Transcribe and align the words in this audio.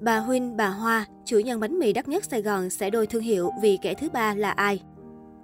Bà 0.00 0.18
Huynh, 0.18 0.56
bà 0.56 0.68
Hoa, 0.68 1.06
chủ 1.24 1.38
nhân 1.38 1.60
bánh 1.60 1.78
mì 1.78 1.92
đắt 1.92 2.08
nhất 2.08 2.24
Sài 2.24 2.42
Gòn 2.42 2.70
sẽ 2.70 2.90
đôi 2.90 3.06
thương 3.06 3.22
hiệu 3.22 3.50
vì 3.62 3.78
kẻ 3.82 3.94
thứ 3.94 4.08
ba 4.12 4.34
là 4.34 4.50
ai? 4.50 4.82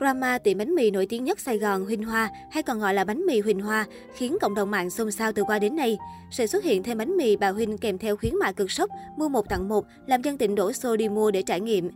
Drama 0.01 0.39
tiệm 0.39 0.59
bánh 0.59 0.75
mì 0.75 0.91
nổi 0.91 1.07
tiếng 1.07 1.25
nhất 1.25 1.41
Sài 1.41 1.59
Gòn 1.59 1.85
Huỳnh 1.85 2.03
Hoa 2.05 2.31
hay 2.51 2.63
còn 2.63 2.79
gọi 2.79 2.95
là 2.95 3.05
bánh 3.05 3.27
mì 3.27 3.41
Huỳnh 3.41 3.61
Hoa 3.61 3.87
khiến 4.15 4.37
cộng 4.41 4.55
đồng 4.55 4.71
mạng 4.71 4.91
xôn 4.91 5.13
xao 5.13 5.33
từ 5.33 5.45
qua 5.45 5.59
đến 5.59 5.77
nay. 5.77 5.99
Sự 6.31 6.47
xuất 6.47 6.65
hiện 6.65 6.83
thêm 6.83 6.99
bánh 6.99 7.17
mì 7.17 7.37
bà 7.37 7.49
Huỳnh 7.51 7.79
kèm 7.79 7.99
theo 7.99 8.17
khuyến 8.17 8.37
mại 8.37 8.53
cực 8.53 8.71
sốc 8.71 8.91
mua 9.17 9.29
một 9.29 9.49
tặng 9.49 9.69
một 9.69 9.87
làm 10.07 10.23
dân 10.23 10.39
tình 10.39 10.55
đổ 10.55 10.73
xô 10.73 10.97
đi 10.97 11.09
mua 11.09 11.31
để 11.31 11.43
trải 11.43 11.61
nghiệm. 11.61 11.91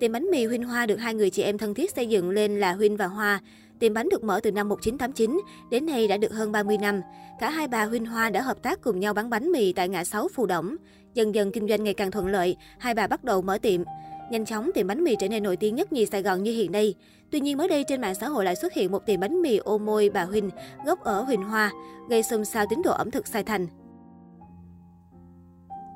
Tiệm 0.00 0.12
bánh 0.12 0.30
mì 0.30 0.44
Huỳnh 0.44 0.64
Hoa 0.64 0.86
được 0.86 0.96
hai 0.96 1.14
người 1.14 1.30
chị 1.30 1.42
em 1.42 1.58
thân 1.58 1.74
thiết 1.74 1.94
xây 1.94 2.06
dựng 2.06 2.30
lên 2.30 2.60
là 2.60 2.72
Huỳnh 2.72 2.96
và 2.96 3.06
Hoa. 3.06 3.40
Tiệm 3.82 3.94
bánh 3.94 4.08
được 4.08 4.24
mở 4.24 4.40
từ 4.42 4.52
năm 4.52 4.68
1989, 4.68 5.40
đến 5.70 5.86
nay 5.86 6.08
đã 6.08 6.16
được 6.16 6.32
hơn 6.32 6.52
30 6.52 6.78
năm. 6.78 7.00
Cả 7.40 7.50
hai 7.50 7.68
bà 7.68 7.84
Huỳnh 7.84 8.06
Hoa 8.06 8.30
đã 8.30 8.42
hợp 8.42 8.62
tác 8.62 8.80
cùng 8.80 9.00
nhau 9.00 9.14
bán 9.14 9.30
bánh 9.30 9.52
mì 9.52 9.72
tại 9.72 9.88
ngã 9.88 10.04
6 10.04 10.28
Phù 10.34 10.46
Đổng. 10.46 10.76
Dần 11.14 11.34
dần 11.34 11.52
kinh 11.52 11.68
doanh 11.68 11.84
ngày 11.84 11.94
càng 11.94 12.10
thuận 12.10 12.26
lợi, 12.26 12.56
hai 12.78 12.94
bà 12.94 13.06
bắt 13.06 13.24
đầu 13.24 13.42
mở 13.42 13.58
tiệm. 13.58 13.82
Nhanh 14.30 14.44
chóng 14.44 14.70
tiệm 14.74 14.86
bánh 14.86 15.04
mì 15.04 15.16
trở 15.16 15.28
nên 15.28 15.42
nổi 15.42 15.56
tiếng 15.56 15.74
nhất 15.74 15.92
nhì 15.92 16.06
Sài 16.06 16.22
Gòn 16.22 16.42
như 16.42 16.52
hiện 16.52 16.72
nay. 16.72 16.94
Tuy 17.30 17.40
nhiên 17.40 17.58
mới 17.58 17.68
đây 17.68 17.84
trên 17.88 18.00
mạng 18.00 18.14
xã 18.14 18.28
hội 18.28 18.44
lại 18.44 18.56
xuất 18.56 18.72
hiện 18.72 18.92
một 18.92 19.06
tiệm 19.06 19.20
bánh 19.20 19.42
mì 19.42 19.56
ô 19.56 19.78
môi 19.78 20.10
bà 20.14 20.24
Huỳnh, 20.24 20.50
gốc 20.86 21.04
ở 21.04 21.22
Huỳnh 21.22 21.42
Hoa, 21.42 21.72
gây 22.08 22.22
xôn 22.22 22.44
xao 22.44 22.66
tín 22.70 22.82
đồ 22.84 22.92
ẩm 22.92 23.10
thực 23.10 23.26
sai 23.26 23.44
thành. 23.44 23.66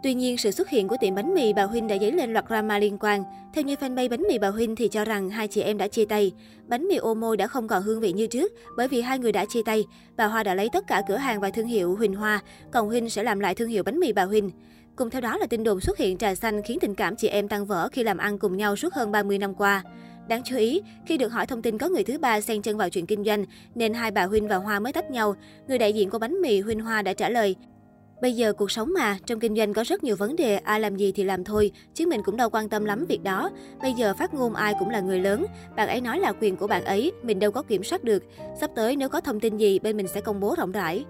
Tuy 0.02 0.14
nhiên, 0.14 0.38
sự 0.38 0.50
xuất 0.50 0.68
hiện 0.68 0.88
của 0.88 0.96
tiệm 1.00 1.14
bánh 1.14 1.34
mì 1.34 1.52
bà 1.52 1.62
Huynh 1.62 1.88
đã 1.88 1.98
dấy 1.98 2.12
lên 2.12 2.32
loạt 2.32 2.44
drama 2.48 2.78
liên 2.78 2.98
quan. 3.00 3.22
Theo 3.54 3.64
như 3.64 3.74
fanpage 3.74 4.08
bánh 4.08 4.22
mì 4.28 4.38
bà 4.38 4.48
Huynh 4.48 4.76
thì 4.76 4.88
cho 4.88 5.04
rằng 5.04 5.30
hai 5.30 5.48
chị 5.48 5.60
em 5.60 5.78
đã 5.78 5.88
chia 5.88 6.04
tay. 6.04 6.32
Bánh 6.68 6.88
mì 6.88 6.96
ô 6.96 7.14
môi 7.14 7.36
đã 7.36 7.46
không 7.46 7.68
còn 7.68 7.82
hương 7.82 8.00
vị 8.00 8.12
như 8.12 8.26
trước 8.26 8.52
bởi 8.76 8.88
vì 8.88 9.00
hai 9.00 9.18
người 9.18 9.32
đã 9.32 9.44
chia 9.44 9.62
tay. 9.64 9.84
Bà 10.16 10.26
Hoa 10.26 10.42
đã 10.42 10.54
lấy 10.54 10.68
tất 10.72 10.86
cả 10.86 11.02
cửa 11.08 11.16
hàng 11.16 11.40
và 11.40 11.50
thương 11.50 11.66
hiệu 11.66 11.96
Huỳnh 11.96 12.14
Hoa, 12.14 12.40
còn 12.72 12.86
Huynh 12.86 13.10
sẽ 13.10 13.22
làm 13.22 13.40
lại 13.40 13.54
thương 13.54 13.68
hiệu 13.68 13.82
bánh 13.82 14.00
mì 14.00 14.12
bà 14.12 14.24
Huynh. 14.24 14.50
Cùng 14.96 15.10
theo 15.10 15.20
đó 15.20 15.36
là 15.36 15.46
tin 15.46 15.64
đồn 15.64 15.80
xuất 15.80 15.98
hiện 15.98 16.18
trà 16.18 16.34
xanh 16.34 16.62
khiến 16.62 16.78
tình 16.80 16.94
cảm 16.94 17.16
chị 17.16 17.28
em 17.28 17.48
tăng 17.48 17.66
vỡ 17.66 17.88
khi 17.92 18.02
làm 18.02 18.18
ăn 18.18 18.38
cùng 18.38 18.56
nhau 18.56 18.76
suốt 18.76 18.92
hơn 18.92 19.12
30 19.12 19.38
năm 19.38 19.54
qua. 19.54 19.82
Đáng 20.28 20.42
chú 20.44 20.56
ý, 20.56 20.82
khi 21.06 21.18
được 21.18 21.28
hỏi 21.28 21.46
thông 21.46 21.62
tin 21.62 21.78
có 21.78 21.88
người 21.88 22.04
thứ 22.04 22.18
ba 22.18 22.40
xen 22.40 22.62
chân 22.62 22.76
vào 22.76 22.90
chuyện 22.90 23.06
kinh 23.06 23.24
doanh, 23.24 23.44
nên 23.74 23.94
hai 23.94 24.10
bà 24.10 24.24
Huynh 24.24 24.48
và 24.48 24.56
Hoa 24.56 24.80
mới 24.80 24.92
tách 24.92 25.10
nhau, 25.10 25.36
người 25.68 25.78
đại 25.78 25.92
diện 25.92 26.10
của 26.10 26.18
bánh 26.18 26.40
mì 26.42 26.60
Huynh 26.60 26.80
Hoa 26.80 27.02
đã 27.02 27.12
trả 27.12 27.28
lời, 27.28 27.56
Bây 28.20 28.32
giờ 28.32 28.52
cuộc 28.52 28.70
sống 28.70 28.92
mà, 28.94 29.18
trong 29.26 29.40
kinh 29.40 29.56
doanh 29.56 29.72
có 29.72 29.84
rất 29.86 30.04
nhiều 30.04 30.16
vấn 30.16 30.36
đề, 30.36 30.56
ai 30.56 30.80
làm 30.80 30.96
gì 30.96 31.12
thì 31.12 31.24
làm 31.24 31.44
thôi, 31.44 31.70
chứ 31.94 32.06
mình 32.06 32.22
cũng 32.22 32.36
đâu 32.36 32.50
quan 32.50 32.68
tâm 32.68 32.84
lắm 32.84 33.04
việc 33.08 33.22
đó. 33.22 33.50
Bây 33.82 33.92
giờ 33.92 34.14
phát 34.18 34.34
ngôn 34.34 34.54
ai 34.54 34.74
cũng 34.78 34.90
là 34.90 35.00
người 35.00 35.20
lớn, 35.20 35.46
bạn 35.76 35.88
ấy 35.88 36.00
nói 36.00 36.18
là 36.18 36.32
quyền 36.40 36.56
của 36.56 36.66
bạn 36.66 36.84
ấy, 36.84 37.12
mình 37.22 37.38
đâu 37.38 37.50
có 37.50 37.62
kiểm 37.62 37.84
soát 37.84 38.04
được. 38.04 38.22
Sắp 38.60 38.70
tới 38.74 38.96
nếu 38.96 39.08
có 39.08 39.20
thông 39.20 39.40
tin 39.40 39.56
gì, 39.56 39.78
bên 39.78 39.96
mình 39.96 40.08
sẽ 40.08 40.20
công 40.20 40.40
bố 40.40 40.54
rộng 40.58 40.72
rãi. 40.72 41.04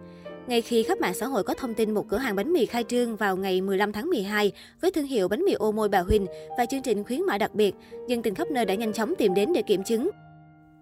Ngay 0.47 0.63
khi 0.63 0.83
khắp 0.83 1.01
mạng 1.01 1.15
xã 1.15 1.27
hội 1.27 1.43
có 1.43 1.55
thông 1.55 1.75
tin 1.75 1.95
một 1.95 2.09
cửa 2.09 2.19
hàng 2.19 2.37
bánh 2.37 2.53
mì 2.53 2.67
khai 2.67 2.85
trương 2.85 3.17
vào 3.17 3.37
ngày 3.37 3.61
15 3.61 3.93
tháng 3.93 4.11
12 4.11 4.53
với 4.81 4.91
thương 4.91 5.07
hiệu 5.07 5.29
bánh 5.29 5.45
mì 5.45 5.53
ô 5.53 5.73
môi 5.73 5.89
bà 5.89 6.01
Huỳnh 6.01 6.27
và 6.59 6.67
chương 6.67 6.83
trình 6.83 7.05
khuyến 7.05 7.23
mại 7.23 7.39
đặc 7.39 7.55
biệt, 7.55 7.75
dân 8.09 8.23
tình 8.23 8.35
khắp 8.35 8.51
nơi 8.51 8.65
đã 8.65 8.75
nhanh 8.75 8.93
chóng 8.93 9.15
tìm 9.19 9.35
đến 9.35 9.53
để 9.53 9.63
kiểm 9.63 9.85
chứng. 9.85 10.11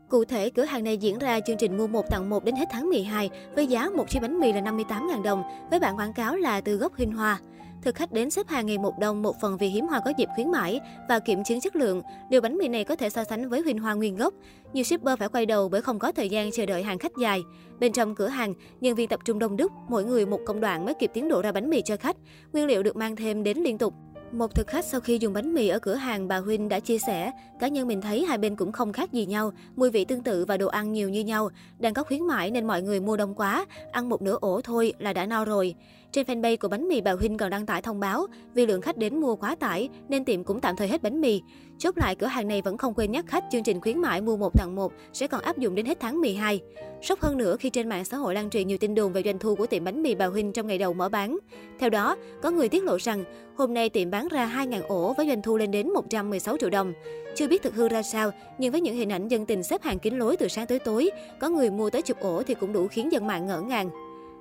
Cụ 0.09 0.25
thể, 0.25 0.51
cửa 0.51 0.65
hàng 0.65 0.85
này 0.85 0.97
diễn 0.97 1.19
ra 1.19 1.41
chương 1.41 1.57
trình 1.57 1.77
mua 1.77 1.87
một 1.87 2.11
tặng 2.11 2.31
một 2.31 2.45
đến 2.45 2.57
hết 2.57 2.67
tháng 2.71 2.89
12 2.89 3.31
với 3.55 3.67
giá 3.67 3.89
một 3.97 4.11
chiếc 4.11 4.21
bánh 4.23 4.41
mì 4.41 4.53
là 4.53 4.61
58.000 4.61 5.23
đồng, 5.23 5.43
với 5.71 5.81
bản 5.81 5.97
quảng 5.97 6.13
cáo 6.13 6.37
là 6.37 6.61
từ 6.61 6.77
gốc 6.77 6.97
Hinh 6.97 7.13
Hoa. 7.13 7.41
Thực 7.83 7.95
khách 7.95 8.13
đến 8.13 8.31
xếp 8.31 8.49
hàng 8.49 8.67
ngày 8.67 8.79
một 8.79 8.99
đồng 8.99 9.23
một 9.23 9.41
phần 9.41 9.57
vì 9.59 9.69
hiếm 9.69 9.87
hoa 9.87 10.01
có 10.05 10.13
dịp 10.19 10.29
khuyến 10.35 10.51
mãi 10.51 10.81
và 11.09 11.19
kiểm 11.19 11.45
chứng 11.45 11.61
chất 11.61 11.77
lượng. 11.77 12.03
Điều 12.31 12.41
bánh 12.41 12.59
mì 12.59 12.69
này 12.69 12.85
có 12.85 12.97
thể 12.97 13.11
so 13.11 13.25
sánh 13.25 13.49
với 13.49 13.61
Huỳnh 13.61 13.79
Hoa 13.79 13.95
nguyên 13.95 14.17
gốc. 14.17 14.35
Nhiều 14.73 14.85
shipper 14.85 15.19
phải 15.19 15.29
quay 15.29 15.47
đầu 15.47 15.69
bởi 15.69 15.83
không 15.83 15.99
có 15.99 16.13
thời 16.13 16.29
gian 16.29 16.51
chờ 16.51 16.67
đợi 16.67 16.83
hàng 16.83 16.99
khách 16.99 17.13
dài. 17.21 17.43
Bên 17.81 17.93
trong 17.93 18.15
cửa 18.15 18.29
hàng, 18.29 18.55
nhân 18.81 18.95
viên 18.95 19.09
tập 19.09 19.21
trung 19.25 19.39
đông 19.39 19.57
đúc, 19.57 19.73
mỗi 19.89 20.05
người 20.05 20.27
một 20.27 20.41
công 20.47 20.61
đoạn 20.61 20.85
mới 20.85 20.95
kịp 20.95 21.11
tiến 21.15 21.29
độ 21.29 21.43
ra 21.43 21.53
bánh 21.53 21.71
mì 21.71 21.83
cho 21.83 21.97
khách. 21.97 22.17
Nguyên 22.53 22.67
liệu 22.67 22.83
được 22.83 22.97
mang 22.97 23.17
thêm 23.17 23.43
đến 23.43 23.59
liên 23.59 23.79
tục. 23.79 23.95
Một 24.35 24.55
thực 24.55 24.67
khách 24.67 24.85
sau 24.85 25.01
khi 25.01 25.19
dùng 25.21 25.33
bánh 25.33 25.55
mì 25.55 25.69
ở 25.69 25.79
cửa 25.79 25.95
hàng 25.95 26.29
bà 26.29 26.39
Huynh 26.39 26.69
đã 26.69 26.81
chia 26.81 26.99
sẻ, 26.99 27.31
cá 27.61 27.69
nhân 27.69 27.89
mình 27.89 28.01
thấy 28.01 28.25
hai 28.25 28.39
bên 28.39 28.57
cũng 28.57 28.73
không 28.73 28.93
khác 28.93 29.13
gì 29.13 29.27
nhau, 29.27 29.53
mùi 29.77 29.91
vị 29.91 30.05
tương 30.05 30.23
tự 30.23 30.45
và 30.45 30.57
đồ 30.57 30.67
ăn 30.67 30.93
nhiều 30.93 31.09
như 31.09 31.21
nhau. 31.21 31.51
Đang 31.79 31.95
có 31.95 32.03
khuyến 32.05 32.27
mãi 32.27 32.51
nên 32.51 32.67
mọi 32.67 32.83
người 32.83 33.01
mua 33.01 33.17
đông 33.17 33.35
quá, 33.35 33.67
ăn 33.93 34.09
một 34.09 34.23
nửa 34.23 34.39
ổ 34.41 34.61
thôi 34.65 34.93
là 34.99 35.13
đã 35.13 35.27
no 35.27 35.45
rồi. 35.45 35.75
Trên 36.15 36.27
fanpage 36.27 36.57
của 36.61 36.69
bánh 36.69 36.89
mì 36.89 37.01
Bảo 37.01 37.17
Huynh 37.17 37.37
còn 37.37 37.51
đăng 37.51 37.67
tải 37.67 37.83
thông 37.83 38.01
báo, 38.01 38.27
vì 38.55 38.67
lượng 38.67 38.81
khách 38.81 38.97
đến 38.97 39.21
mua 39.21 39.37
quá 39.37 39.55
tải 39.55 39.89
nên 40.09 40.25
tiệm 40.25 40.45
cũng 40.45 40.61
tạm 40.61 40.77
thời 40.77 40.89
hết 40.89 41.03
bánh 41.03 41.21
mì. 41.21 41.43
Chốt 41.79 41.99
lại, 41.99 42.15
cửa 42.15 42.27
hàng 42.27 42.49
này 42.49 42.63
vẫn 42.63 42.79
không 42.79 42.95
quên 42.95 43.13
nhắc 43.13 43.25
khách 43.27 43.45
chương 43.53 43.63
trình 43.63 43.81
khuyến 43.81 43.99
mại 43.99 44.21
mua 44.21 44.37
một 44.37 44.59
tặng 44.59 44.75
một 44.75 44.93
sẽ 45.13 45.27
còn 45.27 45.41
áp 45.41 45.59
dụng 45.59 45.75
đến 45.75 45.87
hết 45.87 46.01
tháng 46.01 46.21
12. 46.21 46.61
Sốc 47.03 47.21
hơn 47.21 47.39
nữa 47.39 47.57
khi 47.57 47.71
trên 47.71 47.89
mạng 47.89 48.05
xã 48.05 48.17
hội 48.17 48.35
lan 48.35 48.51
truyền 48.51 48.69
nhiều 48.69 48.79
tin 48.79 48.95
đồn 48.95 49.13
về 49.13 49.23
doanh 49.25 49.39
thu 49.39 49.55
của 49.55 49.67
tiệm 49.67 49.85
bánh 49.85 50.03
mì 50.03 50.15
Bảo 50.15 50.31
Huynh 50.31 50.53
trong 50.53 50.67
ngày 50.67 50.79
đầu 50.79 50.95
mở 50.95 51.09
bán. 51.09 51.39
Theo 51.79 51.91
đó, 51.91 52.17
có 52.43 52.51
người 52.51 52.69
tiết 52.69 52.85
lộ 52.85 52.97
rằng 52.97 53.25
hôm 53.57 53.75
nay 53.75 53.89
tiệm 53.89 54.11
bán 54.11 54.29
ra 54.29 54.53
2.000 54.57 54.87
ổ 54.89 55.15
với 55.17 55.27
doanh 55.27 55.43
thu 55.43 55.57
lên 55.57 55.71
đến 55.71 55.93
116 55.93 56.57
triệu 56.57 56.71
đồng. 56.71 56.93
Chưa 57.35 57.49
biết 57.49 57.63
thực 57.63 57.75
hư 57.75 57.89
ra 57.89 58.03
sao, 58.03 58.31
nhưng 58.59 58.73
với 58.73 58.81
những 58.81 58.97
hình 58.97 59.13
ảnh 59.13 59.29
dân 59.29 59.47
tình 59.47 59.63
xếp 59.63 59.83
hàng 59.83 59.99
kín 59.99 60.19
lối 60.19 60.37
từ 60.37 60.49
sáng 60.49 60.67
tới 60.67 60.79
tối, 60.79 61.11
có 61.41 61.49
người 61.49 61.71
mua 61.71 61.91
tới 61.91 62.03
chục 62.03 62.21
ổ 62.21 62.43
thì 62.43 62.55
cũng 62.55 62.73
đủ 62.73 62.89
khiến 62.89 63.13
dân 63.13 63.27
mạng 63.27 63.47
ngỡ 63.47 63.61
ngàng. 63.61 63.91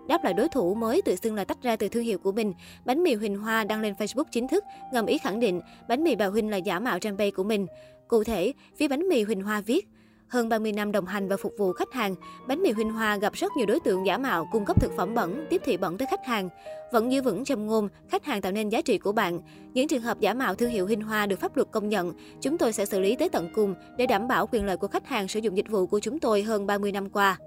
Đáp 0.07 0.23
lại 0.23 0.33
đối 0.33 0.49
thủ 0.49 0.73
mới 0.73 1.01
tự 1.01 1.15
xưng 1.15 1.35
là 1.35 1.43
tách 1.43 1.61
ra 1.61 1.75
từ 1.75 1.89
thương 1.89 2.03
hiệu 2.03 2.17
của 2.17 2.31
mình, 2.31 2.53
bánh 2.85 3.03
mì 3.03 3.13
Huỳnh 3.13 3.37
Hoa 3.37 3.63
đăng 3.63 3.81
lên 3.81 3.93
Facebook 3.93 4.23
chính 4.31 4.47
thức, 4.47 4.63
ngầm 4.93 5.05
ý 5.05 5.17
khẳng 5.17 5.39
định 5.39 5.61
bánh 5.87 6.03
mì 6.03 6.15
bà 6.15 6.25
Huỳnh 6.25 6.49
là 6.49 6.57
giả 6.57 6.79
mạo 6.79 6.99
trang 6.99 7.17
bay 7.17 7.31
của 7.31 7.43
mình. 7.43 7.67
Cụ 8.07 8.23
thể, 8.23 8.53
phía 8.77 8.87
bánh 8.87 9.09
mì 9.09 9.23
Huỳnh 9.23 9.41
Hoa 9.41 9.61
viết, 9.61 9.87
hơn 10.27 10.49
30 10.49 10.71
năm 10.71 10.91
đồng 10.91 11.05
hành 11.05 11.27
và 11.27 11.37
phục 11.37 11.53
vụ 11.57 11.73
khách 11.73 11.93
hàng, 11.93 12.15
bánh 12.47 12.63
mì 12.63 12.71
Huỳnh 12.71 12.91
Hoa 12.91 13.17
gặp 13.17 13.33
rất 13.33 13.51
nhiều 13.57 13.65
đối 13.65 13.79
tượng 13.79 14.05
giả 14.05 14.17
mạo 14.17 14.47
cung 14.51 14.65
cấp 14.65 14.81
thực 14.81 14.91
phẩm 14.97 15.13
bẩn, 15.13 15.45
tiếp 15.49 15.61
thị 15.65 15.77
bẩn 15.77 15.97
tới 15.97 16.07
khách 16.11 16.25
hàng. 16.25 16.49
Vẫn 16.91 17.11
giữ 17.11 17.21
vững 17.21 17.45
châm 17.45 17.67
ngôn, 17.67 17.89
khách 18.09 18.25
hàng 18.25 18.41
tạo 18.41 18.51
nên 18.51 18.69
giá 18.69 18.81
trị 18.81 18.97
của 18.97 19.11
bạn. 19.11 19.39
Những 19.73 19.87
trường 19.87 20.01
hợp 20.01 20.19
giả 20.19 20.33
mạo 20.33 20.55
thương 20.55 20.69
hiệu 20.69 20.85
Huỳnh 20.85 21.01
Hoa 21.01 21.25
được 21.25 21.39
pháp 21.39 21.55
luật 21.55 21.71
công 21.71 21.89
nhận, 21.89 22.13
chúng 22.41 22.57
tôi 22.57 22.73
sẽ 22.73 22.85
xử 22.85 22.99
lý 22.99 23.15
tới 23.15 23.29
tận 23.29 23.49
cùng 23.53 23.75
để 23.97 24.05
đảm 24.05 24.27
bảo 24.27 24.47
quyền 24.51 24.65
lợi 24.65 24.77
của 24.77 24.87
khách 24.87 25.07
hàng 25.07 25.27
sử 25.27 25.39
dụng 25.39 25.57
dịch 25.57 25.69
vụ 25.69 25.87
của 25.87 25.99
chúng 25.99 26.19
tôi 26.19 26.41
hơn 26.41 26.67
30 26.67 26.91
năm 26.91 27.09
qua. 27.09 27.37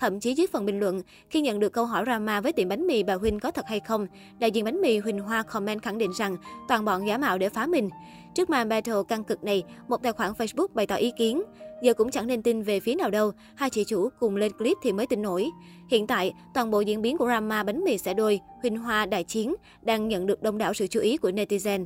Thậm 0.00 0.20
chí 0.20 0.34
dưới 0.34 0.46
phần 0.46 0.66
bình 0.66 0.80
luận, 0.80 1.02
khi 1.30 1.40
nhận 1.40 1.60
được 1.60 1.72
câu 1.72 1.84
hỏi 1.84 2.04
drama 2.04 2.40
với 2.40 2.52
tiệm 2.52 2.68
bánh 2.68 2.86
mì 2.86 3.02
bà 3.02 3.14
Huynh 3.14 3.40
có 3.40 3.50
thật 3.50 3.64
hay 3.68 3.80
không, 3.80 4.06
đại 4.38 4.50
diện 4.50 4.64
bánh 4.64 4.80
mì 4.80 4.98
Huỳnh 4.98 5.18
Hoa 5.18 5.42
comment 5.42 5.82
khẳng 5.82 5.98
định 5.98 6.10
rằng 6.16 6.36
toàn 6.68 6.84
bọn 6.84 7.06
giả 7.06 7.18
mạo 7.18 7.38
để 7.38 7.48
phá 7.48 7.66
mình. 7.66 7.90
Trước 8.34 8.50
màn 8.50 8.68
battle 8.68 8.94
căng 9.08 9.24
cực 9.24 9.44
này, 9.44 9.62
một 9.88 10.02
tài 10.02 10.12
khoản 10.12 10.32
Facebook 10.32 10.68
bày 10.74 10.86
tỏ 10.86 10.94
ý 10.94 11.12
kiến. 11.18 11.42
Giờ 11.82 11.94
cũng 11.94 12.10
chẳng 12.10 12.26
nên 12.26 12.42
tin 12.42 12.62
về 12.62 12.80
phía 12.80 12.94
nào 12.94 13.10
đâu, 13.10 13.32
hai 13.54 13.70
chị 13.70 13.84
chủ 13.84 14.08
cùng 14.18 14.36
lên 14.36 14.52
clip 14.52 14.76
thì 14.82 14.92
mới 14.92 15.06
tin 15.06 15.22
nổi. 15.22 15.50
Hiện 15.90 16.06
tại, 16.06 16.32
toàn 16.54 16.70
bộ 16.70 16.80
diễn 16.80 17.02
biến 17.02 17.18
của 17.18 17.26
drama 17.26 17.62
bánh 17.62 17.84
mì 17.84 17.98
sẽ 17.98 18.14
đôi, 18.14 18.40
Huỳnh 18.62 18.76
Hoa 18.76 19.06
đại 19.06 19.24
chiến 19.24 19.54
đang 19.82 20.08
nhận 20.08 20.26
được 20.26 20.42
đông 20.42 20.58
đảo 20.58 20.74
sự 20.74 20.86
chú 20.86 21.00
ý 21.00 21.16
của 21.16 21.30
netizen. 21.30 21.84